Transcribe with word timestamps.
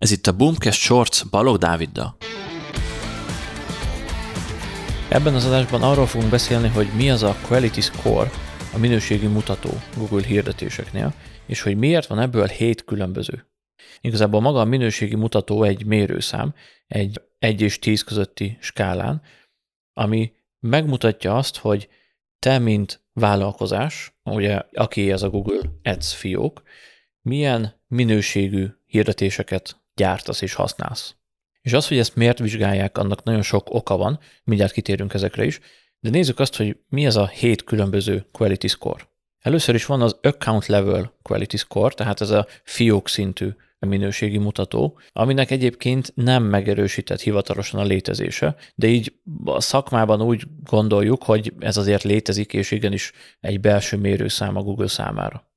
Ez 0.00 0.10
itt 0.10 0.26
a 0.26 0.36
Boomcast 0.36 0.80
Shorts 0.80 1.30
Balog 1.30 1.56
Dáviddal. 1.56 2.16
Ebben 5.08 5.34
az 5.34 5.44
adásban 5.44 5.82
arról 5.82 6.06
fogunk 6.06 6.30
beszélni, 6.30 6.68
hogy 6.68 6.88
mi 6.96 7.10
az 7.10 7.22
a 7.22 7.36
Quality 7.46 7.80
Score, 7.80 8.30
a 8.74 8.78
minőségi 8.78 9.26
mutató 9.26 9.70
Google 9.96 10.26
hirdetéseknél, 10.26 11.14
és 11.46 11.62
hogy 11.62 11.76
miért 11.76 12.06
van 12.06 12.18
ebből 12.18 12.46
7 12.46 12.84
különböző. 12.84 13.46
Igazából 14.00 14.40
maga 14.40 14.60
a 14.60 14.64
minőségi 14.64 15.14
mutató 15.14 15.62
egy 15.62 15.84
mérőszám, 15.84 16.54
egy 16.86 17.22
1 17.38 17.60
és 17.60 17.78
10 17.78 18.02
közötti 18.02 18.56
skálán, 18.60 19.22
ami 19.92 20.32
megmutatja 20.60 21.36
azt, 21.36 21.56
hogy 21.56 21.88
te, 22.38 22.58
mint 22.58 23.02
vállalkozás, 23.12 24.14
ugye 24.24 24.62
aki 24.72 25.12
ez 25.12 25.22
a 25.22 25.30
Google 25.30 25.60
Ads 25.82 26.14
fiók, 26.14 26.62
milyen 27.22 27.80
minőségű 27.86 28.66
hirdetéseket 28.86 29.79
gyártasz 30.00 30.40
és 30.40 30.54
használsz. 30.54 31.14
És 31.60 31.72
az, 31.72 31.88
hogy 31.88 31.98
ezt 31.98 32.16
miért 32.16 32.38
vizsgálják, 32.38 32.98
annak 32.98 33.22
nagyon 33.22 33.42
sok 33.42 33.74
oka 33.74 33.96
van, 33.96 34.18
mindjárt 34.44 34.72
kitérünk 34.72 35.14
ezekre 35.14 35.44
is, 35.44 35.60
de 36.00 36.10
nézzük 36.10 36.38
azt, 36.38 36.56
hogy 36.56 36.76
mi 36.88 37.06
ez 37.06 37.16
a 37.16 37.26
hét 37.26 37.64
különböző 37.64 38.26
quality 38.32 38.66
score. 38.66 39.08
Először 39.38 39.74
is 39.74 39.86
van 39.86 40.02
az 40.02 40.16
account 40.22 40.66
level 40.66 41.18
quality 41.22 41.56
score, 41.56 41.94
tehát 41.94 42.20
ez 42.20 42.30
a 42.30 42.46
fiók 42.62 43.08
szintű 43.08 43.48
minőségi 43.78 44.38
mutató, 44.38 44.98
aminek 45.12 45.50
egyébként 45.50 46.12
nem 46.14 46.42
megerősített 46.42 47.20
hivatalosan 47.20 47.80
a 47.80 47.84
létezése, 47.84 48.56
de 48.74 48.86
így 48.86 49.12
a 49.44 49.60
szakmában 49.60 50.22
úgy 50.22 50.44
gondoljuk, 50.64 51.22
hogy 51.22 51.52
ez 51.58 51.76
azért 51.76 52.02
létezik, 52.02 52.52
és 52.52 52.70
igenis 52.70 53.12
egy 53.40 53.60
belső 53.60 53.96
mérőszám 53.96 54.56
a 54.56 54.62
Google 54.62 54.88
számára. 54.88 55.48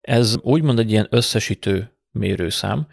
Ez 0.00 0.36
úgymond 0.40 0.78
egy 0.78 0.90
ilyen 0.90 1.06
összesítő 1.10 1.96
mérőszám, 2.10 2.86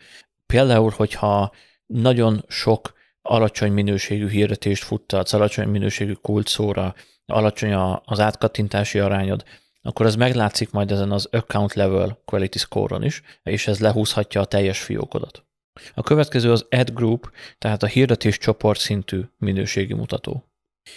Például, 0.53 0.94
hogyha 0.95 1.52
nagyon 1.85 2.44
sok 2.48 2.94
alacsony 3.21 3.71
minőségű 3.71 4.30
hirdetést 4.30 4.84
futtatsz, 4.84 5.34
alacsony 5.34 5.68
minőségű 5.68 6.13
kulcsszóra, 6.13 6.96
alacsony 7.26 7.73
az 8.04 8.20
átkattintási 8.20 8.99
arányod, 8.99 9.43
akkor 9.82 10.05
ez 10.05 10.15
meglátszik 10.15 10.71
majd 10.71 10.91
ezen 10.91 11.12
az 11.12 11.27
account 11.32 11.73
level 11.73 12.21
quality 12.26 12.57
score-on 12.57 13.04
is, 13.04 13.21
és 13.43 13.68
ez 13.68 13.79
lehúzhatja 13.79 14.41
a 14.41 14.46
teljes 14.46 14.82
fiókodat. 14.82 15.46
A 15.93 16.04
következő 16.04 16.51
az 16.51 16.66
ad 16.70 16.93
group, 16.93 17.32
tehát 17.57 17.84
a 17.84 17.88
hirdetés 17.88 18.38
csoport 18.38 18.79
szintű 18.79 19.21
minőségi 19.38 19.93
mutató. 19.93 20.51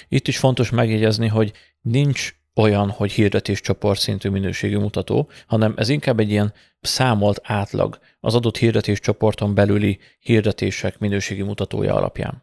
Itt 0.09 0.29
is 0.29 0.39
fontos 0.39 0.71
megjegyezni, 0.71 1.27
hogy 1.27 1.53
nincs 1.81 2.35
olyan, 2.55 2.91
hogy 2.91 3.13
hirdetés 3.13 3.61
csoport 3.61 4.01
szintű 4.01 4.29
minőségű 4.29 4.79
mutató, 4.79 5.31
hanem 5.47 5.75
ez 5.77 5.89
inkább 5.89 6.21
egy 6.21 6.31
ilyen 6.31 6.53
számolt 6.81 7.41
átlag 7.43 7.99
az 8.21 8.35
adott 8.35 8.57
hirdetés 8.57 9.01
csoporton 9.01 9.55
belüli 9.55 9.99
hirdetések 10.19 10.99
minőségi 10.99 11.43
mutatója 11.43 11.95
alapján. 11.95 12.43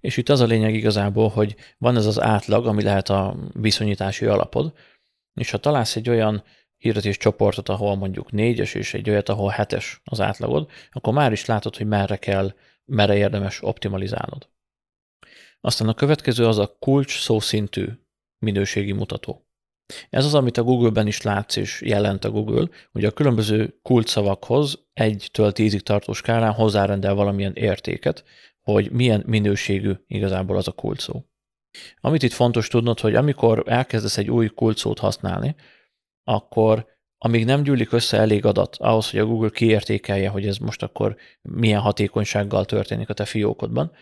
És 0.00 0.16
itt 0.16 0.28
az 0.28 0.40
a 0.40 0.46
lényeg 0.46 0.74
igazából, 0.74 1.28
hogy 1.28 1.56
van 1.78 1.96
ez 1.96 2.06
az 2.06 2.20
átlag, 2.20 2.66
ami 2.66 2.82
lehet 2.82 3.08
a 3.08 3.36
viszonyítási 3.52 4.26
alapod, 4.26 4.72
és 5.34 5.50
ha 5.50 5.58
találsz 5.58 5.96
egy 5.96 6.08
olyan 6.08 6.44
hirdetés 6.76 7.16
csoportot, 7.16 7.68
ahol 7.68 7.96
mondjuk 7.96 8.32
négyes, 8.32 8.74
és 8.74 8.94
egy 8.94 9.10
olyat, 9.10 9.28
ahol 9.28 9.50
hetes 9.50 10.00
az 10.04 10.20
átlagod, 10.20 10.70
akkor 10.90 11.12
már 11.12 11.32
is 11.32 11.44
látod, 11.44 11.76
hogy 11.76 11.86
merre 11.86 12.16
kell, 12.16 12.54
merre 12.84 13.16
érdemes 13.16 13.62
optimalizálnod. 13.62 14.48
Aztán 15.60 15.88
a 15.88 15.94
következő 15.94 16.46
az 16.46 16.58
a 16.58 16.76
kulcs 16.78 17.20
szószintű 17.20 17.86
minőségi 18.40 18.92
mutató. 18.92 19.44
Ez 20.10 20.24
az, 20.24 20.34
amit 20.34 20.56
a 20.56 20.62
Google-ben 20.62 21.06
is 21.06 21.22
látsz 21.22 21.56
és 21.56 21.80
jelent 21.80 22.24
a 22.24 22.30
Google, 22.30 22.68
hogy 22.92 23.04
a 23.04 23.10
különböző 23.10 23.78
kulcsszavakhoz 23.82 24.86
egy-től 24.92 25.52
tízig 25.52 25.82
tartó 25.82 26.12
skálán 26.12 26.52
hozzárendel 26.52 27.14
valamilyen 27.14 27.54
értéket, 27.54 28.24
hogy 28.60 28.90
milyen 28.90 29.22
minőségű 29.26 29.92
igazából 30.06 30.56
az 30.56 30.68
a 30.68 30.72
kulcsszó. 30.72 31.24
Amit 32.00 32.22
itt 32.22 32.32
fontos 32.32 32.68
tudnod, 32.68 33.00
hogy 33.00 33.14
amikor 33.14 33.62
elkezdesz 33.66 34.18
egy 34.18 34.30
új 34.30 34.48
kulcsszót 34.48 34.98
használni, 34.98 35.54
akkor 36.24 36.86
amíg 37.18 37.44
nem 37.44 37.62
gyűlik 37.62 37.92
össze 37.92 38.18
elég 38.18 38.44
adat 38.44 38.76
ahhoz, 38.76 39.10
hogy 39.10 39.20
a 39.20 39.26
Google 39.26 39.50
kiértékelje, 39.50 40.28
hogy 40.28 40.46
ez 40.46 40.56
most 40.56 40.82
akkor 40.82 41.16
milyen 41.42 41.80
hatékonysággal 41.80 42.64
történik 42.64 43.08
a 43.08 43.14
te 43.14 43.24
fiókodban, 43.24 43.92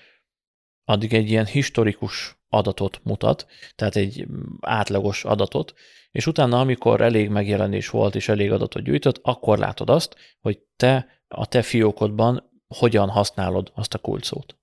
addig 0.84 1.14
egy 1.14 1.30
ilyen 1.30 1.46
historikus 1.46 2.37
adatot 2.48 3.00
mutat, 3.04 3.46
tehát 3.74 3.96
egy 3.96 4.26
átlagos 4.60 5.24
adatot, 5.24 5.74
és 6.10 6.26
utána, 6.26 6.60
amikor 6.60 7.00
elég 7.00 7.28
megjelenés 7.28 7.88
volt 7.88 8.14
és 8.14 8.28
elég 8.28 8.52
adatot 8.52 8.82
gyűjtött, 8.82 9.20
akkor 9.22 9.58
látod 9.58 9.90
azt, 9.90 10.16
hogy 10.40 10.58
te 10.76 11.22
a 11.28 11.46
te 11.46 11.62
fiókodban 11.62 12.50
hogyan 12.68 13.08
használod 13.08 13.72
azt 13.74 13.94
a 13.94 13.98
kulcsszót. 13.98 14.56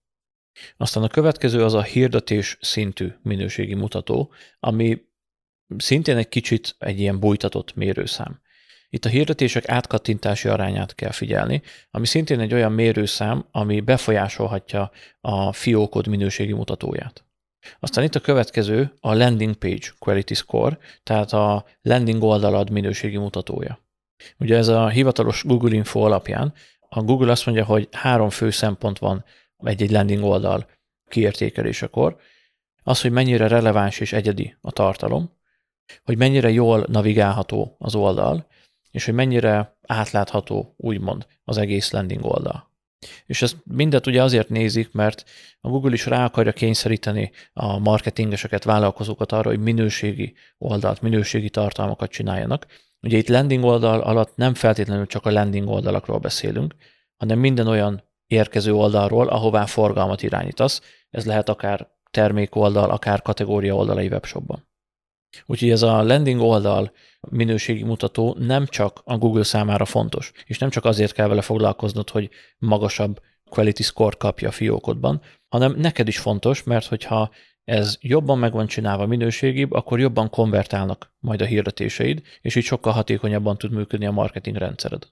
Aztán 0.78 1.04
a 1.04 1.08
következő 1.08 1.64
az 1.64 1.74
a 1.74 1.82
hirdetés 1.82 2.58
szintű 2.62 3.14
minőségi 3.22 3.74
mutató, 3.74 4.32
ami 4.60 5.02
szintén 5.78 6.18
egy 6.18 6.30
kicsit 6.30 6.76
egy 6.80 7.00
ilyen 7.00 7.20
bújtatott 7.20 7.76
mérőszám. 7.76 8.42
Itt 8.90 9.06
a 9.06 9.10
hirdetések 9.10 9.70
átkattintási 9.70 10.48
arányát 10.48 10.96
kell 10.96 11.12
figyelni, 11.12 11.62
ami 11.92 12.06
szintén 12.06 12.40
egy 12.40 12.54
olyan 12.54 12.72
mérőszám, 12.72 13.46
ami 13.52 13.80
befolyásolhatja 13.80 14.92
a 15.22 15.54
fiókod 15.54 16.08
minőségi 16.08 16.54
mutatóját. 16.54 17.25
Aztán 17.80 18.04
itt 18.04 18.16
a 18.16 18.20
következő 18.20 18.94
a 19.00 19.14
landing 19.14 19.56
page 19.56 19.88
quality 20.00 20.34
score, 20.34 20.78
tehát 21.04 21.34
a 21.34 21.66
landing 21.82 22.24
oldalad 22.24 22.70
minőségi 22.70 23.18
mutatója. 23.18 23.80
Ugye 24.40 24.58
ez 24.58 24.68
a 24.68 24.88
hivatalos 24.88 25.44
Google 25.44 25.76
Info 25.76 26.00
alapján, 26.00 26.54
a 26.90 27.02
Google 27.02 27.32
azt 27.32 27.46
mondja, 27.46 27.66
hogy 27.66 27.88
három 27.92 28.30
fő 28.30 28.50
szempont 28.50 29.00
van 29.00 29.26
egy-egy 29.58 29.92
landing 29.92 30.24
oldal 30.24 30.70
kiértékelésekor. 31.08 32.18
Az, 32.84 33.02
hogy 33.02 33.12
mennyire 33.12 33.48
releváns 33.48 34.00
és 34.00 34.14
egyedi 34.14 34.56
a 34.62 34.72
tartalom, 34.72 35.32
hogy 36.04 36.18
mennyire 36.18 36.50
jól 36.50 36.86
navigálható 36.88 37.76
az 37.80 37.96
oldal, 37.96 38.48
és 38.92 39.06
hogy 39.06 39.14
mennyire 39.14 39.78
átlátható, 39.88 40.74
úgymond, 40.78 41.28
az 41.44 41.58
egész 41.58 41.92
landing 41.92 42.26
oldal. 42.26 42.70
És 43.26 43.42
ezt 43.42 43.58
mindet 43.64 44.08
ugye 44.08 44.24
azért 44.24 44.50
nézik, 44.50 44.92
mert 44.92 45.24
a 45.60 45.70
Google 45.70 45.94
is 45.94 46.06
rá 46.06 46.26
akarja 46.26 46.52
kényszeríteni 46.52 47.32
a 47.54 47.80
marketingeseket, 47.80 48.64
vállalkozókat 48.64 49.32
arra, 49.32 49.50
hogy 49.50 49.60
minőségi 49.60 50.34
oldalt, 50.58 51.02
minőségi 51.02 51.50
tartalmakat 51.50 52.10
csináljanak. 52.10 52.66
Ugye 53.02 53.18
itt 53.18 53.30
landing 53.30 53.64
oldal 53.64 54.02
alatt 54.02 54.36
nem 54.36 54.54
feltétlenül 54.54 55.08
csak 55.08 55.26
a 55.26 55.32
landing 55.32 55.68
oldalakról 55.68 56.18
beszélünk, 56.18 56.76
hanem 57.18 57.40
minden 57.40 57.68
olyan 57.68 58.04
érkező 58.28 58.74
oldalról, 58.74 59.28
ahová 59.28 59.66
forgalmat 59.66 60.24
irányítasz. 60.24 60.82
Ez 61.10 61.26
lehet 61.26 61.50
akár 61.50 61.88
termékoldal, 62.12 62.90
akár 62.90 63.22
kategória 63.22 63.76
oldalai 63.76 64.08
webshopban. 64.08 64.68
Úgyhogy 65.46 65.70
ez 65.70 65.82
a 65.82 66.04
landing 66.04 66.42
oldal 66.42 66.92
minőségi 67.30 67.84
mutató 67.84 68.36
nem 68.40 68.66
csak 68.66 69.02
a 69.04 69.18
Google 69.18 69.44
számára 69.44 69.86
fontos, 69.86 70.32
és 70.46 70.58
nem 70.58 70.70
csak 70.70 70.86
azért 70.86 71.14
kell 71.14 71.28
vele 71.28 71.42
foglalkoznod, 71.42 72.10
hogy 72.10 72.30
magasabb 72.58 73.22
quality 73.50 73.82
score 73.82 74.16
kapja 74.18 74.48
a 74.48 74.52
fiókodban, 74.52 75.22
hanem 75.48 75.76
neked 75.78 76.08
is 76.08 76.18
fontos, 76.18 76.64
mert 76.64 76.86
hogyha 76.86 77.32
ez 77.64 77.98
jobban 78.02 78.38
meg 78.38 78.52
van 78.52 78.68
csinálva 78.68 79.06
minőségibb, 79.06 79.72
akkor 79.72 80.00
jobban 80.00 80.30
konvertálnak 80.30 81.14
majd 81.20 81.42
a 81.42 81.46
hirdetéseid, 81.46 82.22
és 82.42 82.56
így 82.56 82.64
sokkal 82.64 82.94
hatékonyabban 82.94 83.58
tud 83.58 83.72
működni 83.72 84.06
a 84.06 84.12
marketing 84.12 84.56
rendszered. 84.56 85.04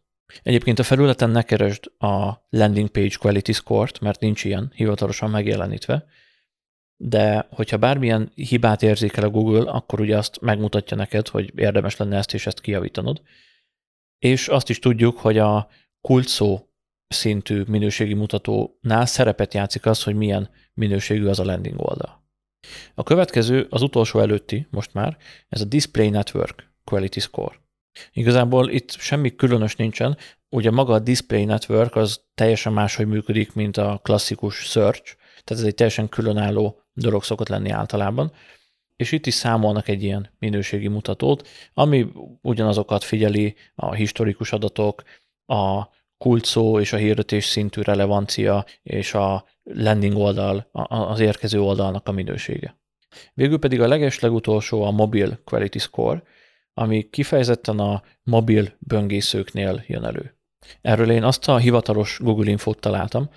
Egyébként 0.43 0.79
a 0.79 0.83
felületen 0.83 1.29
ne 1.29 1.41
keresd 1.41 1.91
a 1.97 2.45
landing 2.49 2.89
page 2.89 3.15
quality 3.19 3.51
score-t, 3.51 3.99
mert 3.99 4.19
nincs 4.19 4.43
ilyen 4.43 4.71
hivatalosan 4.75 5.29
megjelenítve, 5.29 6.05
de 7.05 7.47
hogyha 7.49 7.77
bármilyen 7.77 8.31
hibát 8.35 8.83
érzékel 8.83 9.23
a 9.23 9.29
Google, 9.29 9.71
akkor 9.71 9.99
ugye 9.99 10.17
azt 10.17 10.41
megmutatja 10.41 10.97
neked, 10.97 11.27
hogy 11.27 11.51
érdemes 11.55 11.97
lenne 11.97 12.17
ezt 12.17 12.33
és 12.33 12.45
ezt 12.45 12.61
kijavítanod. 12.61 13.21
És 14.19 14.47
azt 14.47 14.69
is 14.69 14.79
tudjuk, 14.79 15.17
hogy 15.17 15.37
a 15.37 15.67
kulcsszó 16.01 16.67
szintű 17.07 17.63
minőségi 17.67 18.13
mutatónál 18.13 19.05
szerepet 19.05 19.53
játszik 19.53 19.85
az, 19.85 20.03
hogy 20.03 20.15
milyen 20.15 20.49
minőségű 20.73 21.25
az 21.25 21.39
a 21.39 21.43
landing 21.43 21.79
oldal. 21.79 22.23
A 22.95 23.03
következő, 23.03 23.67
az 23.69 23.81
utolsó 23.81 24.19
előtti 24.19 24.67
most 24.69 24.93
már, 24.93 25.17
ez 25.49 25.61
a 25.61 25.65
Display 25.65 26.09
Network 26.09 26.73
Quality 26.83 27.19
Score. 27.19 27.55
Igazából 28.13 28.69
itt 28.69 28.91
semmi 28.91 29.35
különös 29.35 29.75
nincsen, 29.75 30.17
ugye 30.49 30.71
maga 30.71 30.93
a 30.93 30.99
Display 30.99 31.45
Network 31.45 31.95
az 31.95 32.21
teljesen 32.33 32.73
máshogy 32.73 33.07
működik, 33.07 33.53
mint 33.53 33.77
a 33.77 33.99
klasszikus 34.03 34.55
Search, 34.55 35.15
tehát 35.43 35.63
ez 35.63 35.67
egy 35.67 35.75
teljesen 35.75 36.09
különálló 36.09 36.81
dolog 36.93 37.23
szokott 37.23 37.47
lenni 37.47 37.69
általában. 37.69 38.31
És 38.95 39.11
itt 39.11 39.25
is 39.25 39.33
számolnak 39.33 39.87
egy 39.87 40.03
ilyen 40.03 40.29
minőségi 40.39 40.87
mutatót, 40.87 41.47
ami 41.73 42.11
ugyanazokat 42.41 43.03
figyeli, 43.03 43.55
a 43.75 43.93
historikus 43.93 44.51
adatok, 44.51 45.03
a 45.45 45.87
kulcsszó 46.17 46.79
és 46.79 46.93
a 46.93 46.97
hirdetés 46.97 47.45
szintű 47.45 47.81
relevancia 47.81 48.65
és 48.83 49.13
a 49.13 49.45
landing 49.63 50.15
oldal, 50.15 50.69
az 50.71 51.19
érkező 51.19 51.61
oldalnak 51.61 52.07
a 52.07 52.11
minősége. 52.11 52.77
Végül 53.33 53.59
pedig 53.59 53.81
a 53.81 53.87
leges 53.87 54.19
legutolsó 54.19 54.83
a 54.83 54.91
Mobile 54.91 55.39
Quality 55.43 55.77
Score, 55.77 56.23
ami 56.73 57.09
kifejezetten 57.09 57.79
a 57.79 58.03
mobil 58.23 58.73
böngészőknél 58.79 59.83
jön 59.87 60.03
elő. 60.03 60.37
Erről 60.81 61.11
én 61.11 61.23
azt 61.23 61.47
a 61.47 61.57
hivatalos 61.57 62.19
Google 62.21 62.49
Infót 62.49 62.79
találtam, 62.79 63.29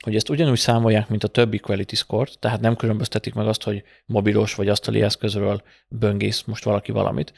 hogy 0.00 0.14
ezt 0.14 0.28
ugyanúgy 0.28 0.58
számolják, 0.58 1.08
mint 1.08 1.24
a 1.24 1.28
többi 1.28 1.58
quality 1.58 1.94
score 1.94 2.30
tehát 2.38 2.60
nem 2.60 2.76
különböztetik 2.76 3.34
meg 3.34 3.46
azt, 3.46 3.62
hogy 3.62 3.82
mobilos 4.06 4.54
vagy 4.54 4.68
asztali 4.68 5.02
eszközről 5.02 5.62
böngész 5.88 6.42
most 6.42 6.64
valaki 6.64 6.92
valamit. 6.92 7.32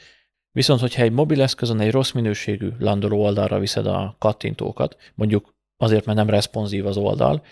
Viszont, 0.51 0.79
hogyha 0.79 1.01
egy 1.01 1.11
mobil 1.11 1.41
eszközön 1.41 1.79
egy 1.79 1.91
rossz 1.91 2.11
minőségű 2.11 2.69
landoló 2.79 3.23
oldalra 3.23 3.59
viszed 3.59 3.85
a 3.87 4.15
kattintókat, 4.19 4.97
mondjuk 5.15 5.55
azért, 5.77 6.05
mert 6.05 6.17
nem 6.17 6.29
responsív 6.29 6.85
az 6.85 6.97
oldal, 6.97 7.43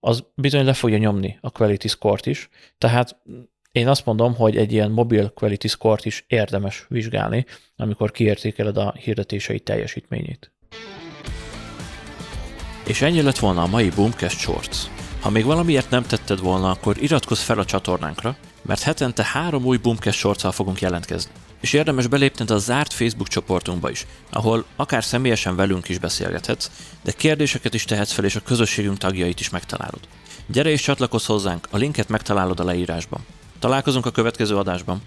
az 0.00 0.24
bizony 0.34 0.64
le 0.64 0.72
fogja 0.72 0.98
nyomni 0.98 1.38
a 1.40 1.50
quality 1.50 1.86
score-t 1.86 2.26
is, 2.26 2.48
tehát 2.78 3.22
én 3.72 3.88
azt 3.88 4.04
mondom, 4.04 4.34
hogy 4.34 4.56
egy 4.56 4.72
ilyen 4.72 4.90
mobil 4.90 5.30
quality 5.30 5.66
score-t 5.66 6.04
is 6.04 6.24
érdemes 6.28 6.86
vizsgálni, 6.88 7.44
amikor 7.76 8.10
kiértékeled 8.10 8.76
a 8.76 8.92
hirdetései 8.92 9.60
teljesítményét. 9.60 10.52
És 12.86 13.02
ennyi 13.02 13.22
lett 13.22 13.38
volna 13.38 13.62
a 13.62 13.66
mai 13.66 13.88
Boomcast 13.88 14.38
Shorts. 14.38 14.78
Ha 15.20 15.30
még 15.30 15.44
valamiért 15.44 15.90
nem 15.90 16.02
tetted 16.02 16.40
volna, 16.40 16.70
akkor 16.70 17.02
iratkozz 17.02 17.40
fel 17.40 17.58
a 17.58 17.64
csatornánkra, 17.64 18.36
mert 18.62 18.82
hetente 18.82 19.24
három 19.24 19.64
új 19.64 19.76
Boomcast 19.76 20.18
shorts 20.18 20.46
fogunk 20.52 20.80
jelentkezni. 20.80 21.30
És 21.60 21.72
érdemes 21.72 22.06
belépned 22.06 22.50
a 22.50 22.58
zárt 22.58 22.92
Facebook 22.92 23.28
csoportunkba 23.28 23.90
is, 23.90 24.06
ahol 24.30 24.64
akár 24.76 25.04
személyesen 25.04 25.56
velünk 25.56 25.88
is 25.88 25.98
beszélgethetsz, 25.98 26.70
de 27.02 27.12
kérdéseket 27.12 27.74
is 27.74 27.84
tehetsz 27.84 28.12
fel, 28.12 28.24
és 28.24 28.36
a 28.36 28.40
közösségünk 28.40 28.98
tagjait 28.98 29.40
is 29.40 29.50
megtalálod. 29.50 30.00
Gyere 30.46 30.70
és 30.70 30.82
csatlakozz 30.82 31.26
hozzánk, 31.26 31.68
a 31.70 31.76
linket 31.76 32.08
megtalálod 32.08 32.60
a 32.60 32.64
leírásban. 32.64 33.20
Találkozunk 33.58 34.06
a 34.06 34.10
következő 34.10 34.56
adásban. 34.56 35.02